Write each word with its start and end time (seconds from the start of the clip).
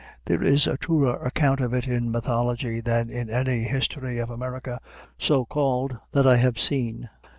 There 0.25 0.41
is 0.41 0.65
a 0.65 0.77
truer 0.77 1.15
account 1.23 1.59
of 1.59 1.75
it 1.75 1.87
in 1.87 2.09
mythology 2.09 2.79
than 2.79 3.11
in 3.11 3.29
any 3.29 3.65
history 3.65 4.17
of 4.17 4.31
America, 4.31 4.81
so 5.19 5.45
called, 5.45 5.95
that 6.13 6.25
I 6.25 6.37
have 6.37 6.59
seen. 6.59 7.09